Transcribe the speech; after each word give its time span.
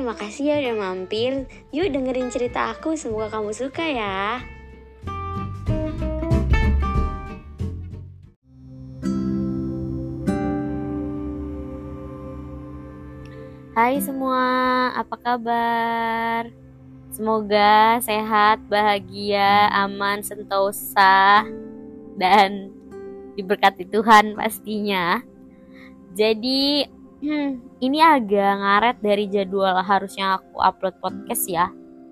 Hai, 0.00 0.08
makasih 0.08 0.48
ya 0.48 0.56
udah 0.64 0.76
mampir. 0.80 1.44
Yuk 1.76 1.92
dengerin 1.92 2.32
cerita 2.32 2.72
aku, 2.72 2.96
semoga 2.96 3.36
kamu 3.36 3.52
suka 3.52 3.84
ya. 3.84 4.40
Hai 13.76 14.00
semua, 14.00 14.40
apa 14.96 15.20
kabar? 15.20 16.48
Semoga 17.12 18.00
sehat, 18.00 18.64
bahagia, 18.72 19.68
aman, 19.84 20.24
sentosa, 20.24 21.44
dan 22.16 22.72
diberkati 23.36 23.84
Tuhan 23.84 24.32
pastinya. 24.32 25.20
Jadi, 26.16 26.88
hmm, 27.20 27.80
ini 27.84 27.98
agak 28.00 28.52
ngaret 28.60 28.96
dari 29.00 29.24
jadwal 29.28 29.80
harusnya 29.84 30.40
aku 30.40 30.56
upload 30.60 30.96
podcast 30.98 31.44
ya. 31.48 31.68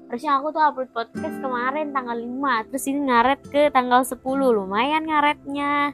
Harusnya 0.08 0.40
aku 0.40 0.52
tuh 0.56 0.62
upload 0.64 0.90
podcast 0.92 1.36
kemarin 1.40 1.92
tanggal 1.92 2.16
5, 2.16 2.68
terus 2.72 2.84
ini 2.88 3.00
ngaret 3.12 3.40
ke 3.48 3.62
tanggal 3.72 4.04
10, 4.04 4.20
lumayan 4.52 5.04
ngaretnya. 5.04 5.92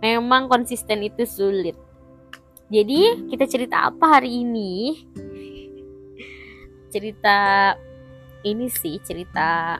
Memang 0.00 0.48
konsisten 0.48 1.04
itu 1.04 1.28
sulit. 1.28 1.76
Jadi, 2.68 3.28
kita 3.32 3.44
cerita 3.48 3.88
apa 3.88 4.20
hari 4.20 4.44
ini? 4.44 5.04
cerita 6.88 7.38
ini 8.44 8.66
sih 8.72 8.96
cerita 9.04 9.76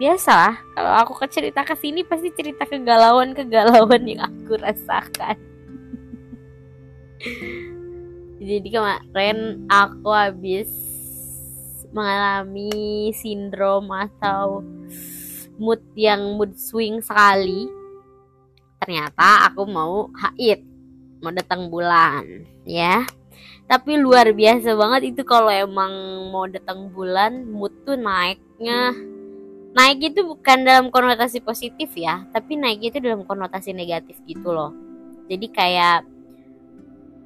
biasa 0.00 0.58
kalau 0.74 0.92
aku 1.06 1.12
ke 1.22 1.26
cerita 1.30 1.62
ke 1.62 1.76
sini 1.78 2.02
pasti 2.02 2.34
cerita 2.34 2.66
kegalauan 2.66 3.30
kegalauan 3.36 4.02
yang 4.02 4.26
aku 4.26 4.58
rasakan 4.58 5.38
jadi 8.44 8.68
kemarin 8.68 9.64
aku 9.72 10.08
habis 10.12 10.68
mengalami 11.94 13.14
sindrom 13.14 13.86
atau 13.88 14.60
mood 15.56 15.80
yang 15.94 16.34
mood 16.34 16.58
swing 16.58 16.98
sekali. 17.00 17.70
Ternyata 18.82 19.48
aku 19.48 19.64
mau 19.64 20.10
haid 20.12 20.60
mau 21.22 21.32
datang 21.32 21.72
bulan 21.72 22.44
ya. 22.68 23.06
Tapi 23.64 23.96
luar 23.96 24.28
biasa 24.36 24.76
banget 24.76 25.16
itu 25.16 25.22
kalau 25.24 25.48
emang 25.48 25.92
mau 26.28 26.44
datang 26.44 26.92
bulan 26.92 27.48
mood 27.48 27.72
tuh 27.88 27.96
naiknya. 27.96 28.92
Naik 29.74 30.14
itu 30.14 30.22
bukan 30.22 30.62
dalam 30.62 30.86
konotasi 30.92 31.42
positif 31.42 31.90
ya 31.98 32.22
tapi 32.30 32.54
naik 32.54 32.94
itu 32.94 33.02
dalam 33.02 33.24
konotasi 33.24 33.72
negatif 33.72 34.20
gitu 34.28 34.52
loh. 34.52 34.74
Jadi 35.30 35.46
kayak 35.48 36.13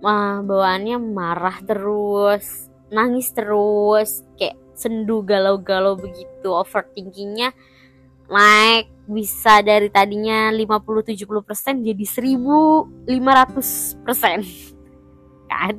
uh, 0.03 0.41
bawaannya 0.45 0.99
marah 0.99 1.59
terus 1.65 2.71
nangis 2.89 3.31
terus 3.33 4.25
kayak 4.41 4.57
sendu 4.75 5.23
galau-galau 5.23 5.99
begitu. 5.99 6.49
Overthinkingnya 6.49 7.53
naik 8.29 8.93
bisa 9.09 9.65
dari 9.65 9.89
tadinya 9.89 10.53
50-70% 10.53 11.87
jadi 11.87 12.05
1500% 12.05 12.89
kan? 15.53 15.75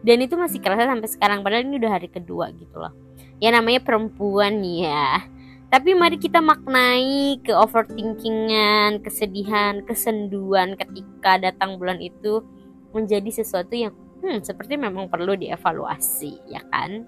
Dan 0.00 0.16
itu 0.24 0.32
masih 0.40 0.64
kerasa 0.64 0.88
sampai 0.88 1.10
sekarang 1.12 1.44
padahal 1.44 1.68
ini 1.68 1.76
udah 1.76 1.92
hari 1.92 2.08
kedua 2.08 2.48
gitu 2.56 2.80
loh. 2.80 2.96
Ya 3.40 3.52
namanya 3.52 3.84
perempuan 3.84 4.64
ya 4.64 5.24
tapi 5.70 5.94
mari 5.94 6.18
kita 6.18 6.42
maknai 6.42 7.38
ke 7.46 7.54
overthinkingan, 7.54 9.06
kesedihan, 9.06 9.86
kesenduan 9.86 10.74
ketika 10.74 11.38
datang 11.38 11.78
bulan 11.78 12.02
itu 12.02 12.42
menjadi 12.90 13.30
sesuatu 13.30 13.74
yang 13.74 13.94
hmm, 14.22 14.44
seperti 14.44 14.76
memang 14.76 15.08
perlu 15.08 15.36
dievaluasi, 15.36 16.50
ya 16.50 16.60
kan? 16.68 17.06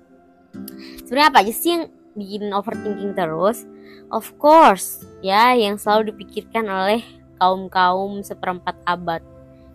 Sebenarnya 1.05 1.29
apa 1.33 1.39
aja 1.45 1.53
sih 1.53 1.71
yang 1.75 1.85
bikin 2.13 2.53
overthinking 2.53 3.13
terus? 3.17 3.65
Of 4.13 4.37
course, 4.37 5.01
ya 5.25 5.57
yang 5.57 5.81
selalu 5.81 6.13
dipikirkan 6.13 6.69
oleh 6.69 7.01
kaum-kaum 7.41 8.23
seperempat 8.23 8.79
abad 8.87 9.25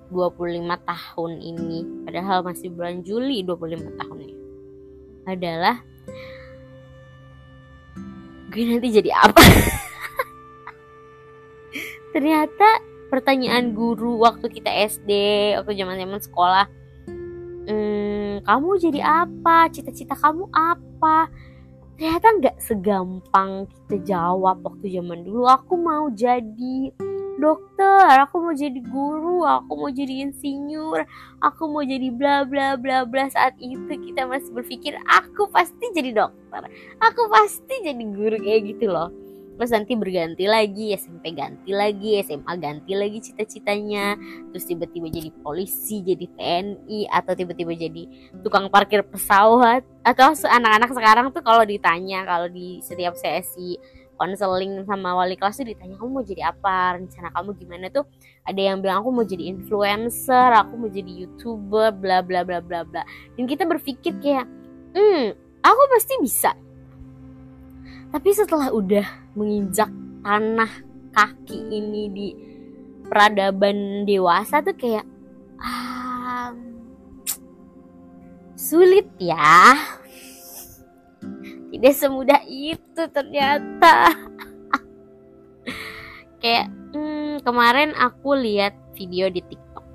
25 0.07 0.87
tahun 0.87 1.31
ini 1.43 1.79
padahal 2.07 2.39
masih 2.47 2.71
bulan 2.71 3.03
Juli 3.03 3.43
25 3.43 3.99
tahunnya 3.99 4.35
adalah 5.27 5.83
gue 8.47 8.63
nanti 8.63 8.87
jadi 8.87 9.11
apa 9.11 9.43
ternyata 12.15 12.79
pertanyaan 13.07 13.71
guru 13.71 14.19
waktu 14.21 14.47
kita 14.51 14.69
SD 14.69 15.11
waktu 15.59 15.73
zaman 15.75 15.97
zaman 15.99 16.19
sekolah 16.19 16.65
hmm, 17.67 18.43
kamu 18.43 18.69
jadi 18.79 18.99
apa 19.03 19.71
cita-cita 19.71 20.13
kamu 20.15 20.47
apa 20.51 21.31
ternyata 21.97 22.27
nggak 22.37 22.57
segampang 22.61 23.65
kita 23.65 24.15
jawab 24.15 24.61
waktu 24.61 24.91
zaman 24.93 25.25
dulu 25.25 25.49
aku 25.49 25.73
mau 25.79 26.11
jadi 26.13 26.93
dokter, 27.37 28.17
aku 28.17 28.41
mau 28.41 28.53
jadi 28.53 28.81
guru, 28.81 29.45
aku 29.45 29.71
mau 29.77 29.93
jadi 29.93 30.25
insinyur, 30.25 31.05
aku 31.39 31.69
mau 31.69 31.85
jadi 31.85 32.09
bla 32.09 32.43
bla 32.43 32.75
bla 32.75 33.05
bla. 33.05 33.29
Saat 33.29 33.61
itu 33.61 33.87
kita 33.87 34.25
masih 34.25 34.51
berpikir 34.51 34.97
aku 35.05 35.45
pasti 35.53 35.93
jadi 35.93 36.17
dokter, 36.17 36.65
aku 36.97 37.29
pasti 37.29 37.85
jadi 37.85 38.03
guru 38.09 38.37
kayak 38.41 38.61
gitu 38.75 38.89
loh. 38.89 39.13
Terus 39.57 39.73
nanti 39.73 39.97
berganti 39.97 40.45
lagi, 40.45 40.93
SMP 40.93 41.33
ganti 41.33 41.73
lagi, 41.73 42.21
SMA 42.21 42.53
ganti 42.61 42.93
lagi 42.93 43.17
cita-citanya. 43.17 44.13
Terus 44.53 44.69
tiba-tiba 44.69 45.09
jadi 45.09 45.33
polisi, 45.41 46.05
jadi 46.05 46.25
TNI, 46.37 47.09
atau 47.09 47.33
tiba-tiba 47.33 47.73
jadi 47.73 48.05
tukang 48.45 48.69
parkir 48.69 49.01
pesawat. 49.01 49.81
Atau 50.05 50.37
anak-anak 50.45 50.93
sekarang 50.93 51.33
tuh 51.33 51.41
kalau 51.41 51.65
ditanya, 51.65 52.21
kalau 52.23 52.45
di 52.45 52.79
setiap 52.85 53.17
sesi 53.17 53.81
konseling 54.17 54.81
sama 54.83 55.13
wali 55.13 55.37
kelas 55.37 55.61
tuh 55.61 55.69
ditanya 55.69 55.95
kamu 55.95 56.09
mau 56.09 56.25
jadi 56.25 56.49
apa 56.49 56.97
rencana 56.97 57.29
kamu 57.31 57.49
gimana 57.61 57.85
tuh 57.93 58.03
ada 58.43 58.57
yang 58.57 58.81
bilang 58.81 59.05
aku 59.05 59.13
mau 59.13 59.23
jadi 59.23 59.53
influencer 59.53 60.49
aku 60.57 60.73
mau 60.73 60.89
jadi 60.89 61.11
youtuber 61.23 61.93
bla 61.93 62.25
bla 62.25 62.41
bla 62.41 62.59
bla 62.59 62.81
bla 62.81 63.05
dan 63.37 63.43
kita 63.45 63.63
berpikir 63.69 64.17
kayak 64.17 64.49
hmm 64.97 65.37
aku 65.61 65.81
pasti 65.93 66.13
bisa 66.19 66.51
tapi 68.17 68.33
setelah 68.33 68.73
udah 68.73 69.05
menginjak 69.37 69.93
tanah 70.25 70.73
kaki 71.13 71.69
ini 71.69 72.03
di 72.09 72.27
peradaban 73.05 74.09
dewasa 74.09 74.65
tuh 74.65 74.73
kayak 74.73 75.05
ah, 75.61 76.49
sulit 78.57 79.05
ya. 79.21 79.77
Tidak 81.69 81.93
semudah 81.93 82.41
itu 82.49 83.05
ternyata. 83.13 84.17
Kayak 86.41 86.73
hmm, 86.97 87.45
kemarin 87.45 87.93
aku 88.01 88.33
lihat 88.33 88.73
video 88.97 89.29
di 89.29 89.45
TikTok. 89.45 89.85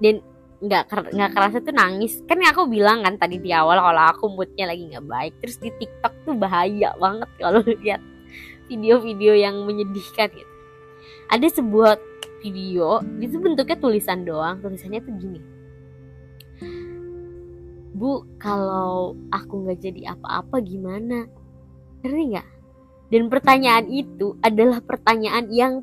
Dan 0.00 0.24
nggak 0.58 0.90
nggak 0.90 1.30
kerasa 1.38 1.62
tuh 1.62 1.70
nangis 1.70 2.18
kan 2.26 2.42
aku 2.42 2.66
bilang 2.66 3.06
kan 3.06 3.14
tadi 3.14 3.38
di 3.38 3.54
awal 3.54 3.78
kalau 3.78 4.04
aku 4.10 4.24
moodnya 4.26 4.66
lagi 4.66 4.90
nggak 4.90 5.06
baik 5.06 5.32
terus 5.38 5.62
di 5.62 5.70
TikTok 5.70 6.26
tuh 6.26 6.34
bahaya 6.34 6.90
banget 6.98 7.30
kalau 7.38 7.62
lihat 7.82 8.02
video-video 8.66 9.38
yang 9.38 9.62
menyedihkan 9.62 10.26
gitu 10.34 10.54
ada 11.30 11.46
sebuah 11.46 11.94
video 12.42 12.98
itu 13.22 13.38
bentuknya 13.38 13.78
tulisan 13.78 14.26
doang 14.26 14.58
tulisannya 14.58 14.98
tuh 14.98 15.14
gini 15.14 15.40
Bu, 17.98 18.22
kalau 18.38 19.18
aku 19.34 19.66
nggak 19.66 19.82
jadi 19.82 20.14
apa-apa 20.14 20.62
gimana? 20.62 21.26
Ngerti 22.06 22.22
nggak? 22.30 22.48
Dan 23.10 23.26
pertanyaan 23.26 23.90
itu 23.90 24.38
adalah 24.38 24.78
pertanyaan 24.78 25.50
yang 25.50 25.82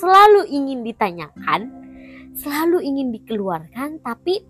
selalu 0.00 0.48
ingin 0.48 0.80
ditanyakan, 0.88 1.75
selalu 2.36 2.84
ingin 2.84 3.08
dikeluarkan, 3.16 4.04
tapi 4.04 4.44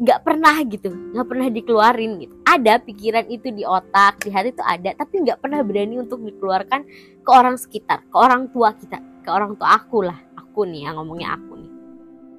nggak 0.00 0.20
pernah 0.24 0.56
gitu, 0.64 0.92
nggak 0.92 1.26
pernah 1.28 1.48
dikeluarin 1.48 2.12
gitu. 2.20 2.34
Ada 2.44 2.80
pikiran 2.80 3.26
itu 3.28 3.52
di 3.52 3.64
otak, 3.64 4.24
di 4.24 4.30
hati 4.32 4.52
itu 4.52 4.64
ada, 4.64 4.96
tapi 4.96 5.24
nggak 5.24 5.40
pernah 5.40 5.60
berani 5.64 6.00
untuk 6.00 6.24
dikeluarkan 6.24 6.80
ke 7.20 7.30
orang 7.30 7.56
sekitar, 7.60 8.04
ke 8.08 8.16
orang 8.16 8.48
tua 8.52 8.72
kita, 8.76 9.00
ke 9.24 9.28
orang 9.28 9.56
tua 9.56 9.76
aku 9.76 10.04
lah, 10.04 10.16
aku 10.36 10.64
nih 10.68 10.88
yang 10.88 11.00
ngomongnya 11.00 11.36
aku 11.36 11.52
nih. 11.60 11.72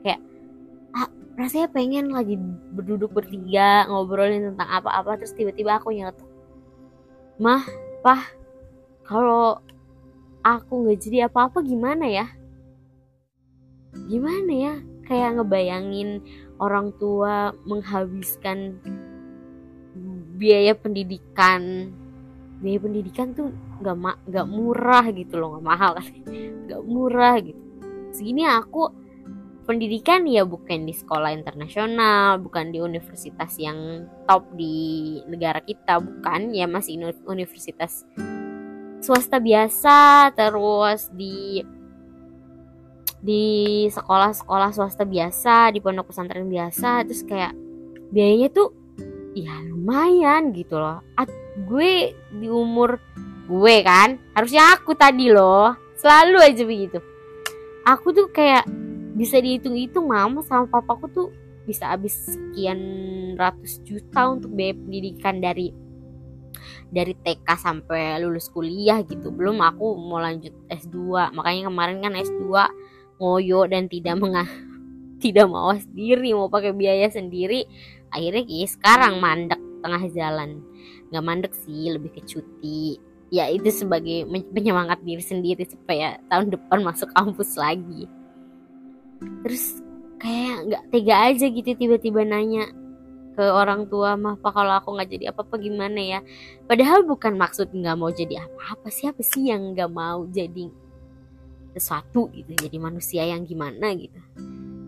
Kayak 0.01 0.21
rasanya 1.37 1.67
pengen 1.73 2.13
lagi 2.13 2.35
berduduk 2.75 3.13
bertiga 3.13 3.89
ngobrolin 3.89 4.53
tentang 4.53 4.69
apa-apa 4.69 5.17
terus 5.17 5.33
tiba-tiba 5.33 5.79
aku 5.79 5.89
nyeletuk 5.95 6.27
mah 7.41 7.65
pah 8.05 8.21
kalau 9.01 9.57
aku 10.45 10.85
nggak 10.85 10.99
jadi 11.01 11.17
apa-apa 11.25 11.65
gimana 11.65 12.05
ya 12.05 12.29
gimana 14.07 14.51
ya? 14.51 14.75
Kayak 15.07 15.41
ngebayangin 15.41 16.23
orang 16.61 16.95
tua 16.95 17.51
menghabiskan 17.67 18.79
biaya 20.37 20.73
pendidikan. 20.77 21.91
Biaya 22.61 22.79
pendidikan 22.79 23.33
tuh 23.33 23.49
nggak 23.81 24.25
nggak 24.29 24.47
murah 24.47 25.05
gitu 25.11 25.41
loh 25.41 25.57
nggak 25.57 25.65
mahal. 25.65 25.93
Nggak 26.65 26.81
murah 26.87 27.35
gitu. 27.41 27.61
Segini 28.15 28.47
aku 28.47 28.87
pendidikan 29.67 30.23
ya 30.27 30.43
bukan 30.43 30.83
di 30.83 30.93
sekolah 30.95 31.31
internasional 31.31 32.41
bukan 32.41 32.73
di 32.73 32.81
universitas 32.81 33.55
yang 33.61 34.07
top 34.29 34.47
di 34.55 35.19
negara 35.27 35.59
kita 35.59 35.99
bukan. 35.99 36.53
Ya 36.55 36.69
masih 36.69 37.01
universitas 37.27 38.07
swasta 39.01 39.41
biasa 39.41 40.29
terus 40.37 41.09
di 41.09 41.65
di 43.21 43.85
sekolah-sekolah 43.93 44.73
swasta 44.73 45.05
biasa 45.05 45.69
di 45.69 45.77
pondok 45.77 46.09
pesantren 46.09 46.49
biasa 46.49 47.05
terus 47.05 47.21
kayak 47.21 47.53
biayanya 48.09 48.49
tuh 48.49 48.73
ya 49.37 49.61
lumayan 49.69 50.51
gitu 50.51 50.81
loh. 50.81 51.05
At 51.15 51.29
gue 51.69 52.17
di 52.33 52.47
umur 52.49 52.97
gue 53.45 53.75
kan 53.85 54.17
harusnya 54.33 54.73
aku 54.73 54.97
tadi 54.97 55.29
loh 55.29 55.77
selalu 56.01 56.37
aja 56.41 56.63
begitu. 56.65 56.99
Aku 57.85 58.09
tuh 58.13 58.29
kayak 58.33 58.65
bisa 59.13 59.37
dihitung-hitung 59.37 60.09
mama 60.09 60.41
sama 60.41 60.65
papaku 60.65 61.05
tuh 61.13 61.27
bisa 61.65 61.93
habis 61.93 62.17
sekian 62.25 62.81
ratus 63.37 63.85
juta 63.85 64.33
untuk 64.33 64.49
biaya 64.57 64.73
pendidikan 64.73 65.37
dari 65.37 65.69
dari 66.91 67.15
TK 67.15 67.47
sampai 67.47 68.19
lulus 68.19 68.49
kuliah 68.49 68.99
gitu. 69.05 69.29
Belum 69.29 69.61
aku 69.61 69.93
mau 69.95 70.17
lanjut 70.17 70.51
S2 70.67 71.31
makanya 71.37 71.69
kemarin 71.69 71.97
kan 72.01 72.13
S2 72.17 72.49
ngoyo 73.21 73.69
dan 73.69 73.85
tidak 73.85 74.17
mengah 74.17 74.49
tidak 75.21 75.45
mau 75.45 75.69
sendiri 75.77 76.33
mau 76.33 76.49
pakai 76.49 76.73
biaya 76.73 77.05
sendiri 77.13 77.69
akhirnya 78.09 78.43
kayak 78.43 78.69
sekarang 78.73 79.21
mandek 79.21 79.61
tengah 79.81 80.03
jalan. 80.13 80.61
Nggak 81.09 81.25
mandek 81.25 81.53
sih 81.65 81.91
lebih 81.91 82.13
ke 82.13 82.21
cuti. 82.23 83.01
Ya 83.31 83.47
itu 83.47 83.67
sebagai 83.71 84.27
penyemangat 84.51 85.01
diri 85.01 85.23
sendiri 85.23 85.63
supaya 85.65 86.19
tahun 86.27 86.51
depan 86.51 86.83
masuk 86.83 87.09
kampus 87.15 87.55
lagi. 87.57 88.05
Terus 89.43 89.79
kayak 90.21 90.57
nggak 90.69 90.83
tega 90.93 91.15
aja 91.31 91.45
gitu 91.49 91.71
tiba-tiba 91.73 92.21
nanya 92.27 92.69
ke 93.31 93.43
orang 93.47 93.87
tua 93.87 94.19
mah 94.19 94.35
apa 94.35 94.49
kalau 94.51 94.73
aku 94.75 94.89
nggak 94.99 95.09
jadi 95.15 95.25
apa-apa 95.31 95.55
gimana 95.63 95.99
ya? 95.99 96.19
Padahal 96.67 97.07
bukan 97.07 97.39
maksud 97.39 97.71
nggak 97.71 97.95
mau 97.95 98.11
jadi 98.11 98.43
apa-apa 98.43 98.91
siapa 98.91 99.23
sih 99.23 99.47
yang 99.47 99.71
nggak 99.71 99.89
mau 99.89 100.27
jadi 100.27 100.67
sesuatu 101.71 102.27
gitu 102.35 102.51
jadi 102.55 102.77
manusia 102.77 103.23
yang 103.23 103.47
gimana 103.47 103.95
gitu. 103.95 104.19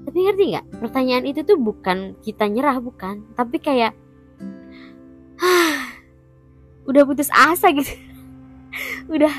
Tapi 0.03 0.18
ngerti 0.19 0.44
nggak? 0.53 0.65
Pertanyaan 0.83 1.25
itu 1.25 1.41
tuh 1.47 1.56
bukan 1.56 2.19
kita 2.19 2.45
nyerah 2.51 2.77
bukan. 2.83 3.24
Tapi 3.33 3.57
kayak 3.57 3.95
udah 6.89 7.03
putus 7.07 7.31
asa 7.31 7.71
gitu. 7.71 7.89
Udah 9.13 9.33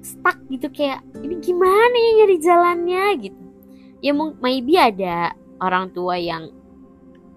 stuck 0.00 0.38
gitu 0.46 0.70
kayak 0.70 1.02
ini 1.20 1.42
gimana 1.42 1.94
ya 1.94 2.10
nyari 2.22 2.36
jalannya? 2.40 3.04
Gitu. 3.20 3.42
Ya 4.00 4.12
maybe 4.14 4.78
ada 4.78 5.34
orang 5.60 5.92
tua 5.92 6.16
yang 6.16 6.52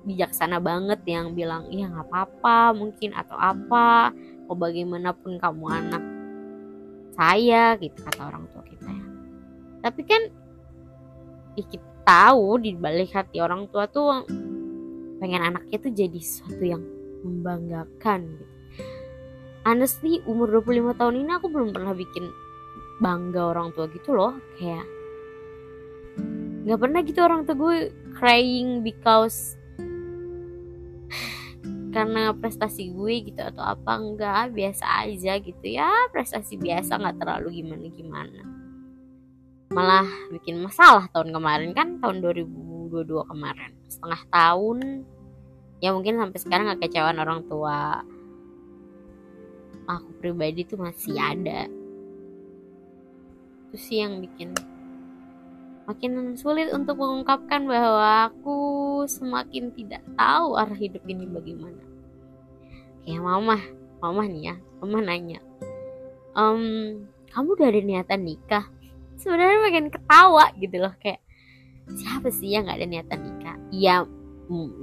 bijaksana 0.08 0.64
banget 0.64 1.04
yang 1.06 1.36
bilang 1.36 1.68
iya 1.70 1.92
nggak 1.92 2.08
apa-apa 2.08 2.74
mungkin 2.74 3.12
atau 3.14 3.36
apa 3.36 4.16
mau 4.48 4.56
bagaimanapun 4.56 5.38
kamu 5.38 5.66
anak 5.70 6.04
saya 7.19 7.75
gitu 7.75 8.00
kata 8.00 8.31
orang 8.31 8.48
tua 8.56 8.63
kita 8.63 8.88
ya 8.88 9.06
tapi 9.83 10.01
kan 10.07 10.21
ya 11.60 11.63
kita 11.68 11.89
tahu 12.07 12.63
di 12.63 12.80
balik 12.80 13.12
hati 13.12 13.44
orang 13.44 13.68
tua 13.68 13.92
tuh 13.92 14.24
pengen 15.19 15.44
anaknya 15.44 15.77
tuh 15.83 15.92
jadi 15.92 16.16
sesuatu 16.16 16.63
yang 16.63 16.80
membanggakan 17.27 18.39
gitu. 18.39 18.56
honestly 19.68 20.24
umur 20.24 20.63
25 20.63 20.95
tahun 20.95 21.16
ini 21.19 21.31
aku 21.36 21.51
belum 21.51 21.75
pernah 21.75 21.92
bikin 21.92 22.31
bangga 23.04 23.51
orang 23.51 23.75
tua 23.75 23.92
gitu 23.92 24.15
loh 24.15 24.39
kayak 24.56 24.88
nggak 26.63 26.80
pernah 26.80 27.00
gitu 27.04 27.19
orang 27.19 27.44
tua 27.44 27.56
gue 27.60 27.77
crying 28.15 28.80
because 28.80 29.59
karena 31.89 32.31
prestasi 32.38 32.94
gue 32.94 33.33
gitu 33.33 33.41
atau 33.41 33.65
apa 33.65 33.91
enggak 33.97 34.53
biasa 34.53 34.86
aja 35.06 35.38
gitu. 35.41 35.65
Ya 35.65 35.89
prestasi 36.13 36.57
biasa 36.57 36.97
nggak 36.97 37.18
terlalu 37.21 37.63
gimana 37.63 37.88
gimana 37.94 38.59
malah 39.69 40.09
bikin 40.33 40.65
masalah 40.65 41.06
tahun 41.13 41.30
kemarin 41.30 41.71
kan 41.77 42.01
tahun 42.01 42.25
2022 42.25 43.06
kemarin. 43.30 43.71
Setengah 43.86 44.21
tahun 44.33 45.06
ya 45.80 45.94
mungkin 45.94 46.18
sampai 46.18 46.39
sekarang 46.41 46.65
gak 46.74 46.89
kecewaan 46.89 47.21
orang 47.21 47.45
tua. 47.45 48.01
Aku 49.89 50.09
pribadi 50.21 50.65
tuh 50.65 50.81
masih 50.81 51.18
ada. 51.18 51.69
Itu 53.69 53.77
sih 53.77 54.01
yang 54.01 54.21
bikin 54.21 54.57
makin 55.89 56.38
sulit 56.38 56.69
untuk 56.69 57.01
mengungkapkan 57.01 57.65
bahwa 57.65 58.30
aku 58.30 58.57
semakin 59.09 59.74
tidak 59.74 60.06
tahu 60.13 60.53
arah 60.53 60.77
hidup 60.77 61.01
ini 61.09 61.25
bagaimana. 61.25 61.81
Kayak 63.01 63.25
mama, 63.25 63.57
mama 63.97 64.21
nih 64.30 64.53
ya, 64.53 64.56
mama 64.77 65.01
nanya, 65.01 65.41
um, 66.38 66.62
kamu 67.33 67.57
udah 67.57 67.68
ada 67.74 67.81
niatan 67.81 68.21
nikah? 68.21 68.65
Sebenarnya 69.18 69.65
makin 69.65 69.89
ketawa 69.89 70.53
gitu 70.62 70.77
loh 70.77 70.94
kayak 71.01 71.25
siapa 71.89 72.30
sih 72.30 72.53
yang 72.53 72.69
nggak 72.69 72.77
ada 72.77 72.88
niatan 72.88 73.19
nikah? 73.25 73.57
Ya, 73.74 73.95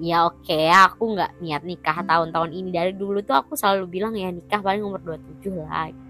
ya 0.02 0.26
oke 0.26 0.42
okay, 0.42 0.74
aku 0.74 1.14
nggak 1.14 1.38
niat 1.38 1.62
nikah 1.62 2.02
tahun-tahun 2.02 2.50
ini 2.50 2.74
dari 2.74 2.90
dulu 2.90 3.22
tuh 3.22 3.46
aku 3.46 3.54
selalu 3.54 3.86
bilang 3.86 4.18
ya 4.18 4.34
nikah 4.34 4.58
paling 4.58 4.82
umur 4.82 4.98
27 5.06 5.54
lah 5.54 5.86
gitu. 5.86 6.02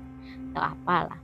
atau 0.56 0.62
apalah. 0.72 1.20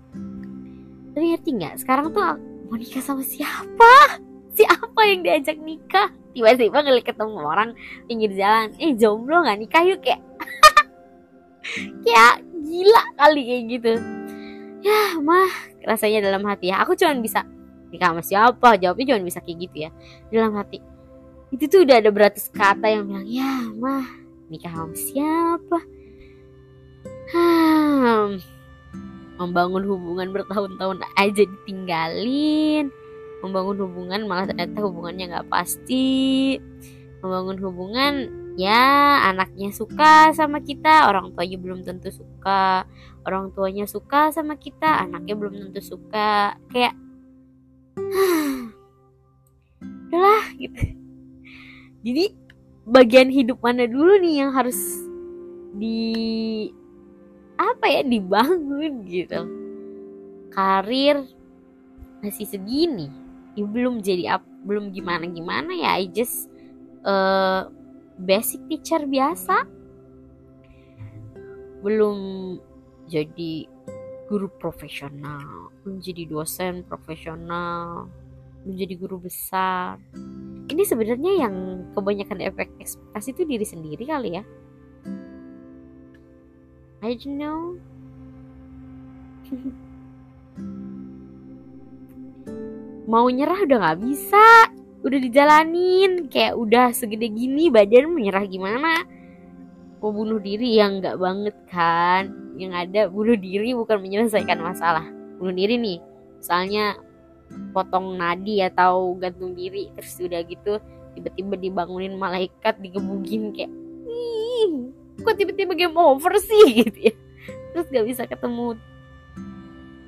Tapi 1.16 1.24
ngerti 1.32 1.50
nggak? 1.56 1.74
Sekarang 1.80 2.12
tuh 2.12 2.51
mau 2.72 2.80
nikah 2.80 3.04
sama 3.04 3.20
siapa? 3.20 4.16
Siapa 4.56 5.00
yang 5.04 5.20
diajak 5.20 5.60
nikah? 5.60 6.08
Tiba-tiba 6.32 6.80
ngeliat 6.80 7.04
ketemu 7.04 7.44
orang 7.44 7.76
pinggir 8.08 8.32
jalan. 8.32 8.72
Eh 8.80 8.96
jomblo 8.96 9.44
nggak 9.44 9.60
nikah 9.60 9.84
yuk 9.84 10.00
kayak 10.00 10.24
kayak 12.08 12.40
gila 12.64 13.02
kali 13.20 13.40
kayak 13.44 13.64
gitu. 13.76 13.92
Ya 14.80 15.20
mah 15.20 15.52
rasanya 15.84 16.24
dalam 16.24 16.48
hati 16.48 16.72
ya. 16.72 16.80
Aku 16.80 16.96
cuma 16.96 17.12
bisa 17.20 17.44
nikah 17.92 18.16
sama 18.16 18.24
siapa? 18.24 18.80
Jawabnya 18.80 19.04
cuma 19.12 19.20
bisa 19.20 19.44
kayak 19.44 19.68
gitu 19.68 19.76
ya. 19.84 19.90
Dalam 20.32 20.56
hati. 20.56 20.80
Itu 21.52 21.68
tuh 21.68 21.84
udah 21.84 22.00
ada 22.00 22.08
beratus 22.08 22.48
kata 22.48 22.88
yang 22.88 23.04
bilang 23.04 23.28
ya 23.28 23.68
mah 23.76 24.08
nikah 24.48 24.72
sama 24.72 24.96
siapa? 24.96 25.78
Hmm, 27.36 28.40
membangun 29.42 29.82
hubungan 29.90 30.30
bertahun-tahun 30.30 31.02
aja 31.18 31.42
ditinggalin. 31.42 32.94
Membangun 33.42 33.76
hubungan 33.82 34.30
malah 34.30 34.46
ternyata 34.46 34.78
hubungannya 34.86 35.24
nggak 35.34 35.50
pasti. 35.50 36.56
Membangun 37.18 37.58
hubungan 37.58 38.14
ya 38.54 39.18
anaknya 39.26 39.72
suka 39.74 40.30
sama 40.36 40.62
kita 40.62 41.10
orang 41.10 41.34
tuanya 41.34 41.58
belum 41.58 41.82
tentu 41.82 42.14
suka. 42.14 42.86
Orang 43.26 43.50
tuanya 43.50 43.90
suka 43.90 44.30
sama 44.30 44.54
kita 44.54 45.02
anaknya 45.02 45.34
belum 45.34 45.54
tentu 45.58 45.82
suka. 45.82 46.54
Kayak 46.70 46.94
udahlah 50.06 50.46
gitu. 50.60 50.82
Jadi 52.02 52.24
bagian 52.86 53.30
hidup 53.30 53.58
mana 53.62 53.86
dulu 53.86 54.18
nih 54.22 54.42
yang 54.42 54.50
harus 54.54 54.78
di 55.72 56.02
apa 57.62 57.86
ya 57.86 58.02
dibangun 58.02 59.06
gitu. 59.06 59.40
Karir 60.52 61.22
masih 62.20 62.46
segini. 62.46 63.08
Ya, 63.54 63.64
belum 63.68 64.00
jadi 64.00 64.40
up, 64.40 64.44
belum 64.64 64.90
gimana 64.90 65.28
gimana 65.28 65.72
ya 65.76 66.00
I 66.00 66.08
just 66.10 66.48
uh, 67.06 67.70
basic 68.18 68.64
teacher 68.66 69.06
biasa. 69.06 69.64
Belum 71.82 72.18
jadi 73.10 73.66
guru 74.32 74.48
profesional 74.56 75.68
belum 75.84 76.00
jadi 76.00 76.24
dosen 76.24 76.88
profesional 76.88 78.08
belum 78.62 78.74
jadi 78.78 78.94
guru 78.94 79.18
besar. 79.18 79.98
Ini 80.70 80.82
sebenarnya 80.86 81.32
yang 81.44 81.54
kebanyakan 81.92 82.38
efek 82.40 82.70
ekspektasi 82.78 83.34
itu 83.34 83.42
diri 83.44 83.66
sendiri 83.66 84.06
kali 84.06 84.38
ya 84.38 84.46
I 87.02 87.18
don't 87.18 87.34
know. 87.34 87.82
Mau 93.10 93.26
nyerah 93.26 93.66
udah 93.66 93.90
gak 93.90 94.06
bisa. 94.06 94.70
Udah 95.02 95.18
dijalanin. 95.18 96.30
Kayak 96.30 96.54
udah 96.54 96.94
segede 96.94 97.26
gini 97.26 97.74
badan 97.74 98.14
menyerah 98.14 98.46
gimana. 98.46 99.02
Mau 99.98 100.14
bunuh 100.14 100.38
diri 100.38 100.78
yang 100.78 101.02
gak 101.02 101.18
banget 101.18 101.58
kan. 101.66 102.54
Yang 102.54 102.72
ada 102.86 103.10
bunuh 103.10 103.34
diri 103.34 103.74
bukan 103.74 103.98
menyelesaikan 103.98 104.62
masalah. 104.62 105.02
Bunuh 105.42 105.58
diri 105.58 105.82
nih. 105.82 105.98
Misalnya 106.38 107.02
potong 107.74 108.14
nadi 108.14 108.62
atau 108.62 109.18
gantung 109.18 109.58
diri. 109.58 109.90
Terus 109.98 110.22
udah 110.22 110.46
gitu 110.46 110.78
tiba-tiba 111.18 111.58
dibangunin 111.58 112.14
malaikat 112.14 112.78
digebugin 112.78 113.50
kayak 113.50 113.74
kok 115.22 115.38
tiba-tiba 115.38 115.72
game 115.74 115.96
over 115.96 116.34
sih 116.38 116.66
gitu 116.84 116.98
ya. 117.10 117.14
Terus 117.72 117.86
gak 117.88 118.06
bisa 118.06 118.22
ketemu 118.28 118.76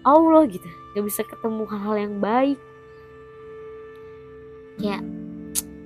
Allah 0.04 0.42
gitu. 0.50 0.68
Gak 0.94 1.04
bisa 1.06 1.22
ketemu 1.24 1.62
hal-hal 1.66 1.96
yang 1.96 2.14
baik. 2.20 2.60
Kayak 4.78 5.02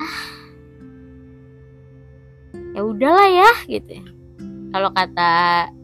ah. 0.00 0.20
Ya 2.74 2.80
udahlah 2.82 3.28
ya 3.30 3.50
gitu 3.70 3.90
ya. 4.02 4.04
Kalau 4.68 4.90
kata 4.92 5.32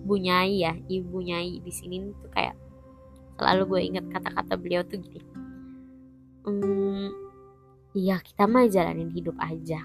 Bu 0.04 0.20
Nyai 0.20 0.60
ya 0.60 0.76
ibu 0.92 1.24
Nyai 1.24 1.62
di 1.64 1.72
sini 1.72 2.12
tuh 2.20 2.28
kayak 2.34 2.52
selalu 3.40 3.62
gue 3.64 3.80
inget 3.80 4.04
kata-kata 4.12 4.60
beliau 4.60 4.84
tuh 4.84 5.00
gini. 5.00 5.24
Hmm, 6.44 7.08
iya 7.96 8.20
kita 8.20 8.44
mah 8.44 8.68
jalanin 8.68 9.08
hidup 9.08 9.32
aja 9.40 9.80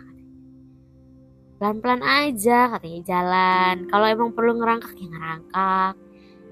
pelan-pelan 1.60 2.00
aja 2.02 2.72
katanya 2.72 3.02
jalan. 3.04 3.76
Kalau 3.92 4.08
emang 4.08 4.32
perlu 4.32 4.56
ngerangkak 4.56 4.96
ya 4.96 5.08
ngerangkak. 5.12 5.94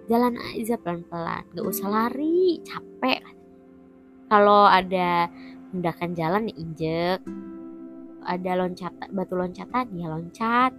Jalan 0.08 0.36
aja 0.40 0.76
pelan-pelan 0.76 1.44
gak 1.56 1.68
usah 1.68 1.88
lari 1.88 2.60
capek. 2.68 3.24
Kalau 4.28 4.68
ada 4.68 5.32
mendakan 5.72 6.12
jalan 6.12 6.52
ya 6.52 6.56
injek. 6.60 7.20
Ada 8.28 8.52
loncatan 8.60 9.08
batu 9.16 9.34
loncatan 9.40 9.86
ya 9.96 10.12
loncat. 10.12 10.76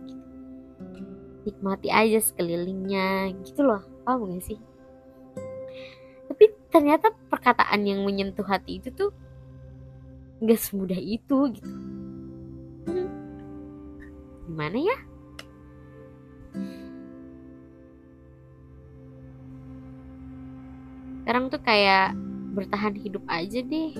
Nikmati 1.49 1.88
aja 1.88 2.20
sekelilingnya 2.20 3.32
gitu 3.49 3.64
loh. 3.64 3.80
Paham 4.04 4.28
gak 4.28 4.44
sih? 4.44 4.61
Tapi 6.28 6.44
ternyata 6.68 7.16
perkataan 7.32 7.80
yang 7.88 8.04
menyentuh 8.04 8.44
hati 8.44 8.76
itu 8.76 8.92
tuh 8.92 9.08
gak 10.44 10.61
semudah 10.61 11.00
itu 11.00 11.49
gitu. 11.56 11.73
Gimana 14.49 14.81
ya? 14.81 14.99
Sekarang 21.21 21.52
tuh 21.52 21.61
kayak 21.61 22.17
bertahan 22.57 22.97
hidup 22.97 23.21
aja 23.28 23.61
deh. 23.61 23.93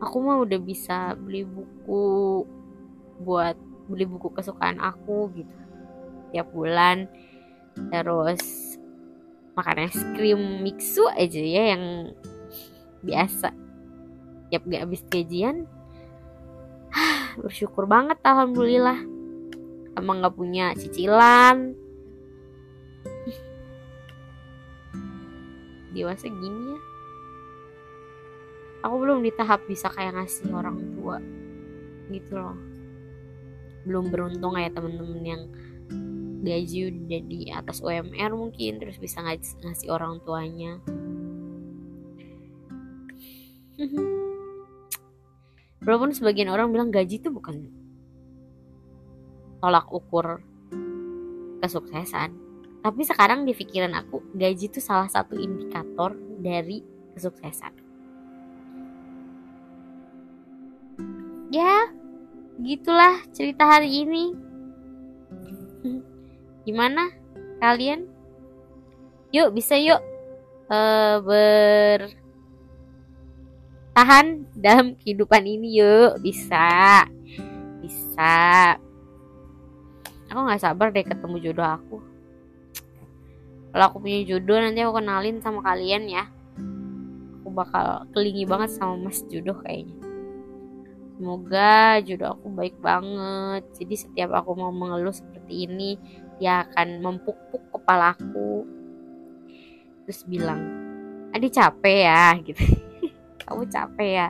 Aku 0.00 0.16
mah 0.24 0.40
udah 0.40 0.56
bisa 0.56 1.12
beli 1.20 1.44
buku 1.44 2.44
buat 3.20 3.60
beli 3.84 4.08
buku 4.08 4.32
kesukaan 4.32 4.80
aku 4.80 5.28
gitu. 5.36 5.56
Tiap 6.32 6.48
bulan. 6.56 7.04
Terus 7.92 8.76
makan 9.52 9.84
es 9.84 10.00
krim 10.16 10.64
mixu 10.64 11.04
aja 11.12 11.42
ya 11.44 11.76
yang 11.76 12.16
biasa. 13.04 13.52
Tiap 14.48 14.62
gak 14.72 14.88
habis 14.88 15.04
gajian 15.12 15.68
bersyukur 17.40 17.84
banget 17.84 18.18
alhamdulillah. 18.24 19.00
Emang 19.96 20.20
gak 20.20 20.36
punya 20.36 20.76
cicilan. 20.76 21.72
Dewasa 25.96 26.28
gini 26.28 26.60
ya. 26.76 26.80
Aku 28.84 29.00
belum 29.00 29.24
di 29.24 29.32
tahap 29.32 29.64
bisa 29.64 29.88
kayak 29.88 30.14
ngasih 30.20 30.52
orang 30.52 30.78
tua 30.94 31.18
gitu 32.12 32.34
loh. 32.36 32.58
Belum 33.88 34.12
beruntung 34.12 34.52
kayak 34.54 34.76
temen-temen 34.76 35.22
yang 35.24 35.42
gaji 36.46 36.94
udah 36.94 37.22
di 37.26 37.50
atas 37.50 37.82
UMR 37.82 38.30
mungkin 38.38 38.78
terus 38.78 39.02
bisa 39.02 39.18
ngasih 39.18 39.90
orang 39.90 40.22
tuanya 40.22 40.78
walaupun 45.86 46.10
sebagian 46.10 46.50
orang 46.50 46.74
bilang 46.74 46.90
gaji 46.90 47.22
itu 47.22 47.30
bukan 47.30 47.70
tolak 49.62 49.86
ukur 49.94 50.42
kesuksesan 51.62 52.46
tapi 52.86 53.02
sekarang 53.02 53.42
di 53.42 53.50
pikiran 53.50 53.98
aku 53.98 54.22
gaji 54.30 54.70
itu 54.70 54.78
salah 54.78 55.10
satu 55.10 55.34
indikator 55.34 56.14
dari 56.38 56.86
kesuksesan. 57.18 57.74
Ya, 61.50 61.90
gitulah 62.62 63.26
cerita 63.34 63.66
hari 63.66 64.06
ini. 64.06 64.24
Gimana 66.70 67.10
kalian? 67.58 68.06
Yuk 69.34 69.50
bisa 69.50 69.74
yuk 69.74 69.98
uh, 70.70 71.18
bertahan 73.96 74.44
dalam 74.52 74.92
kehidupan 75.00 75.40
ini 75.48 75.80
yuk. 75.80 76.20
Bisa. 76.20 77.08
Bisa. 77.80 78.76
Aku 80.28 80.36
nggak 80.36 80.60
sabar 80.60 80.92
deh 80.92 81.00
ketemu 81.00 81.40
jodoh 81.40 81.64
aku. 81.64 81.96
Kalau 83.72 83.84
aku 83.88 84.04
punya 84.04 84.20
jodoh 84.28 84.60
nanti 84.60 84.84
aku 84.84 85.00
kenalin 85.00 85.40
sama 85.40 85.64
kalian 85.64 86.12
ya. 86.12 86.28
Aku 87.40 87.48
bakal 87.56 88.04
kelingi 88.12 88.44
banget 88.44 88.76
sama 88.76 89.00
mas 89.00 89.24
jodoh 89.32 89.56
kayaknya. 89.64 89.96
Semoga 91.16 91.96
jodoh 92.04 92.36
aku 92.36 92.52
baik 92.52 92.76
banget. 92.84 93.64
Jadi 93.80 93.96
setiap 93.96 94.36
aku 94.36 94.60
mau 94.60 94.76
mengeluh 94.76 95.16
seperti 95.16 95.72
ini 95.72 95.96
dia 96.36 96.68
akan 96.68 97.00
mempuk-puk 97.00 97.72
kepalaku 97.72 98.68
terus 100.04 100.20
bilang 100.28 100.60
adik 101.32 101.56
capek 101.56 102.04
ya 102.04 102.36
gitu 102.44 102.60
kamu 103.46 103.62
capek 103.70 104.10
ya, 104.10 104.28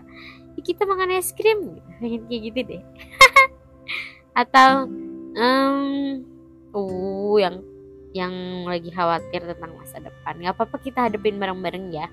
kita 0.60 0.84
makan 0.88 1.16
es 1.16 1.32
krim. 1.32 1.80
Pengen 2.00 2.22
kayak 2.28 2.42
gitu 2.52 2.60
deh. 2.74 2.82
Atau 4.40 4.88
um, 5.36 5.80
uh 6.76 7.36
yang 7.40 7.56
yang 8.16 8.34
lagi 8.64 8.88
khawatir 8.92 9.44
tentang 9.44 9.76
masa 9.76 10.00
depan. 10.00 10.40
Nggak 10.40 10.54
apa-apa 10.56 10.76
kita 10.80 11.08
hadapin 11.08 11.36
bareng-bareng 11.36 11.92
ya. 11.92 12.08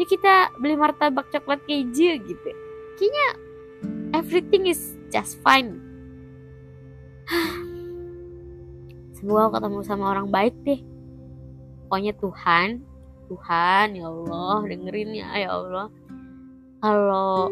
Ya 0.00 0.04
kita 0.08 0.54
beli 0.58 0.78
martabak 0.78 1.28
coklat 1.30 1.60
keju 1.66 2.18
gitu. 2.22 2.50
Kayaknya 2.98 3.26
everything 4.14 4.70
is 4.70 4.94
just 5.10 5.38
fine. 5.42 5.82
Semoga 9.18 9.58
ketemu 9.58 9.80
sama 9.82 10.14
orang 10.14 10.30
baik 10.30 10.54
deh. 10.62 10.80
Pokoknya 11.86 12.16
Tuhan 12.16 12.68
Tuhan 13.32 13.96
ya 13.96 14.12
Allah 14.12 14.60
dengerin 14.68 15.10
ya 15.16 15.28
ya 15.40 15.48
Allah 15.56 15.88
kalau 16.82 17.46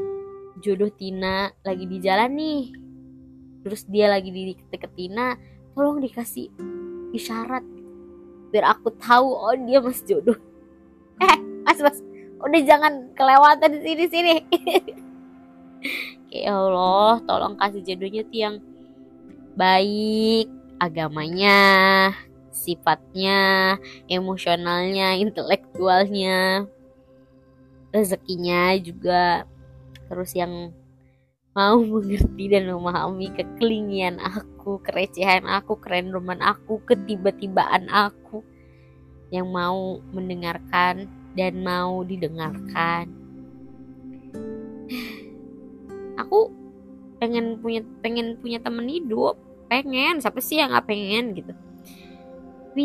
jodoh 0.59 0.91
Tina 0.99 1.55
lagi 1.63 1.87
di 1.87 2.03
jalan 2.03 2.35
nih 2.35 2.63
terus 3.63 3.87
dia 3.87 4.11
lagi 4.11 4.35
di 4.35 4.59
deket 4.69 4.91
Tina 4.99 5.39
tolong 5.79 6.03
dikasih 6.03 6.51
isyarat 7.15 7.63
biar 8.51 8.75
aku 8.75 8.91
tahu 8.99 9.31
oh 9.31 9.55
dia 9.55 9.79
mas 9.79 10.03
jodoh. 10.03 10.35
Eh 11.23 11.37
mas 11.63 11.79
mas 11.79 11.99
udah 12.43 12.61
jangan 12.67 13.15
kelewatan 13.15 13.79
di 13.79 13.81
sini 13.87 14.05
sini. 14.11 14.35
Ya 16.31 16.55
Allah 16.55 17.19
tolong 17.27 17.59
kasih 17.59 17.83
jodohnya 17.83 18.23
tuh 18.23 18.39
yang 18.39 18.57
baik 19.59 20.47
agamanya 20.79 21.59
sifatnya 22.55 23.75
emosionalnya 24.07 25.19
intelektualnya 25.19 26.71
rezekinya 27.91 28.75
juga 28.79 29.45
terus 30.11 30.35
yang 30.35 30.75
mau 31.55 31.79
mengerti 31.93 32.51
dan 32.51 32.71
memahami 32.71 33.31
kekelingian 33.35 34.19
aku, 34.23 34.79
kerecehan 34.83 35.47
aku, 35.47 35.79
kerendoman 35.79 36.39
aku, 36.43 36.83
ketiba-tibaan 36.87 37.91
aku 37.91 38.43
yang 39.31 39.51
mau 39.51 40.03
mendengarkan 40.11 41.07
dan 41.39 41.63
mau 41.63 42.03
didengarkan. 42.03 43.07
Aku 46.19 46.51
pengen 47.23 47.63
punya 47.63 47.87
pengen 48.03 48.37
punya 48.43 48.59
temen 48.59 48.91
hidup, 48.91 49.39
pengen 49.71 50.19
siapa 50.19 50.43
sih 50.43 50.59
yang 50.59 50.75
nggak 50.75 50.85
pengen 50.91 51.33
gitu. 51.33 51.55
Tapi 52.71 52.85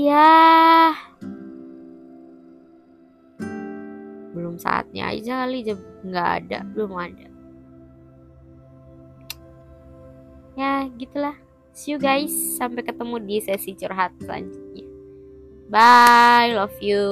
belum 4.56 4.64
saatnya 4.64 5.12
aja 5.12 5.44
kali 5.44 5.68
nggak 6.08 6.30
ada 6.40 6.60
belum 6.72 6.92
ada. 6.96 7.28
Ya 10.56 10.88
gitulah. 10.96 11.36
See 11.76 11.92
you 11.92 12.00
guys 12.00 12.32
sampai 12.56 12.88
ketemu 12.88 13.20
di 13.20 13.44
sesi 13.44 13.76
curhat 13.76 14.16
selanjutnya. 14.24 14.88
Bye 15.68 16.56
love 16.56 16.80
you 16.80 17.04